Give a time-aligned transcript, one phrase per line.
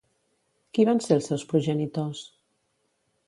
[0.77, 2.25] Qui van ser els seus progenitors?